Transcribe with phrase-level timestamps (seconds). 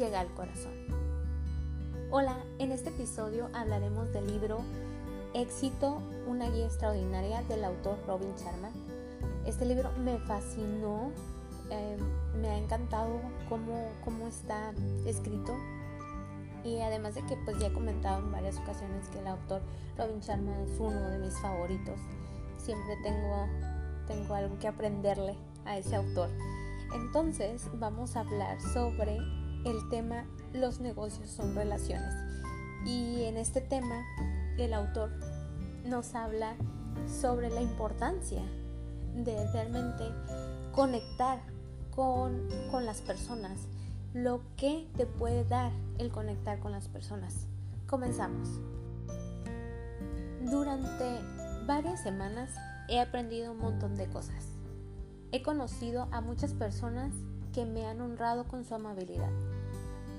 [0.00, 0.72] Llega al corazón.
[2.10, 4.62] Hola, en este episodio hablaremos del libro
[5.34, 8.70] Éxito, una guía extraordinaria del autor Robin Sharma.
[9.44, 11.12] Este libro me fascinó,
[11.68, 11.98] eh,
[12.40, 14.72] me ha encantado cómo, cómo está
[15.04, 15.54] escrito
[16.64, 19.60] y además de que pues ya he comentado en varias ocasiones que el autor
[19.98, 22.00] Robin Sharma es uno de mis favoritos.
[22.56, 23.46] Siempre tengo,
[24.06, 25.36] tengo algo que aprenderle
[25.66, 26.30] a ese autor.
[26.94, 29.18] Entonces vamos a hablar sobre
[29.64, 32.14] el tema los negocios son relaciones.
[32.86, 34.04] Y en este tema
[34.58, 35.10] el autor
[35.84, 36.54] nos habla
[37.06, 38.42] sobre la importancia
[39.14, 40.04] de realmente
[40.72, 41.40] conectar
[41.94, 43.66] con, con las personas,
[44.14, 47.46] lo que te puede dar el conectar con las personas.
[47.86, 48.48] Comenzamos.
[50.50, 51.20] Durante
[51.66, 52.50] varias semanas
[52.88, 54.50] he aprendido un montón de cosas
[55.32, 57.12] He conocido a muchas personas
[57.52, 59.30] que me han honrado con su amabilidad.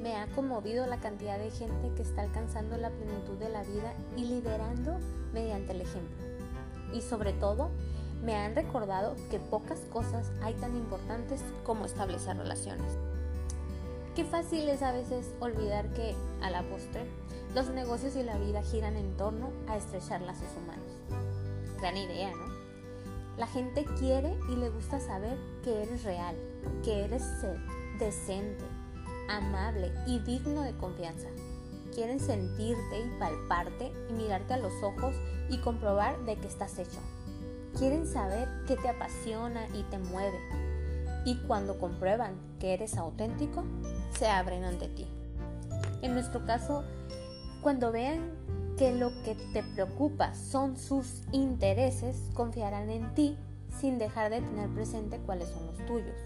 [0.00, 3.94] Me ha conmovido la cantidad de gente que está alcanzando la plenitud de la vida
[4.16, 4.98] y liderando
[5.32, 6.16] mediante el ejemplo.
[6.92, 7.70] Y sobre todo,
[8.22, 12.98] me han recordado que pocas cosas hay tan importantes como establecer relaciones.
[14.14, 17.04] Qué fácil es a veces olvidar que, a la postre,
[17.54, 20.86] los negocios y la vida giran en torno a estrechar lazos humanos.
[21.80, 22.63] Gran idea, ¿no?
[23.36, 26.36] La gente quiere y le gusta saber que eres real,
[26.84, 27.24] que eres
[27.98, 28.64] decente,
[29.28, 31.28] amable y digno de confianza.
[31.92, 35.14] Quieren sentirte y palparte y mirarte a los ojos
[35.48, 37.00] y comprobar de qué estás hecho.
[37.76, 40.38] Quieren saber qué te apasiona y te mueve.
[41.24, 43.64] Y cuando comprueban que eres auténtico,
[44.16, 45.08] se abren ante ti.
[46.02, 46.84] En nuestro caso,
[47.62, 48.30] cuando vean
[48.76, 53.36] que lo que te preocupa son sus intereses, confiarán en ti
[53.80, 56.16] sin dejar de tener presente cuáles son los tuyos.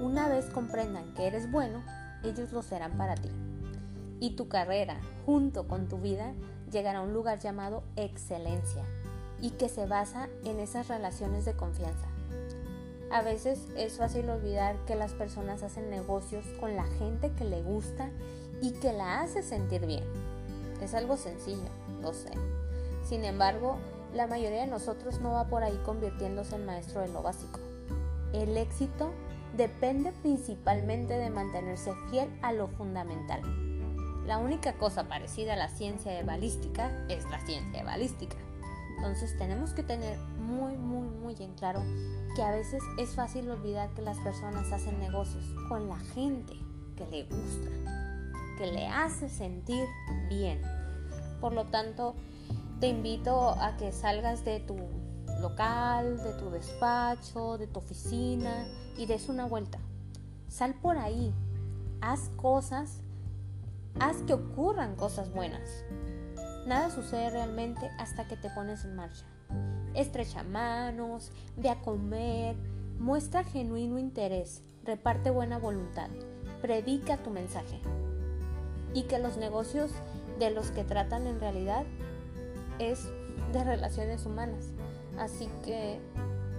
[0.00, 1.82] Una vez comprendan que eres bueno,
[2.24, 3.30] ellos lo serán para ti.
[4.20, 6.34] Y tu carrera, junto con tu vida,
[6.70, 8.84] llegará a un lugar llamado excelencia
[9.40, 12.06] y que se basa en esas relaciones de confianza.
[13.10, 17.62] A veces es fácil olvidar que las personas hacen negocios con la gente que le
[17.62, 18.10] gusta
[18.60, 20.31] y que la hace sentir bien
[20.82, 21.68] es algo sencillo,
[22.00, 22.32] lo sé.
[23.04, 23.78] Sin embargo,
[24.14, 27.60] la mayoría de nosotros no va por ahí convirtiéndose en maestro de lo básico.
[28.32, 29.10] El éxito
[29.56, 33.40] depende principalmente de mantenerse fiel a lo fundamental.
[34.26, 38.36] La única cosa parecida a la ciencia de balística es la ciencia de balística.
[38.96, 41.82] Entonces tenemos que tener muy, muy, muy en claro
[42.36, 46.54] que a veces es fácil olvidar que las personas hacen negocios con la gente
[46.96, 48.01] que le gusta
[48.56, 49.86] que le hace sentir
[50.28, 50.60] bien.
[51.40, 52.14] Por lo tanto,
[52.80, 54.76] te invito a que salgas de tu
[55.40, 59.78] local, de tu despacho, de tu oficina y des una vuelta.
[60.48, 61.34] Sal por ahí,
[62.00, 63.00] haz cosas,
[63.98, 65.84] haz que ocurran cosas buenas.
[66.66, 69.24] Nada sucede realmente hasta que te pones en marcha.
[69.94, 72.56] Estrecha manos, ve a comer,
[72.98, 76.08] muestra genuino interés, reparte buena voluntad,
[76.60, 77.80] predica tu mensaje
[78.94, 79.90] y que los negocios
[80.38, 81.84] de los que tratan en realidad
[82.78, 83.08] es
[83.52, 84.70] de relaciones humanas.
[85.18, 85.98] Así que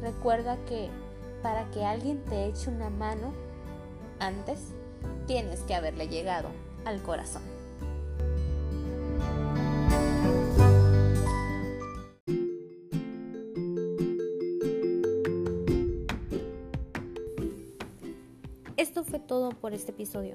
[0.00, 0.88] recuerda que
[1.42, 3.32] para que alguien te eche una mano
[4.18, 4.72] antes,
[5.26, 6.48] tienes que haberle llegado
[6.84, 7.42] al corazón.
[18.76, 20.34] Esto fue todo por este episodio.